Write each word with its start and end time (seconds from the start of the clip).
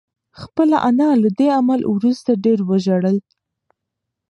خپله 0.41 0.77
انا 0.89 1.09
له 1.21 1.29
دې 1.39 1.47
عمل 1.57 1.81
وروسته 1.93 2.31
ډېره 2.43 2.63
وژړل. 2.69 3.17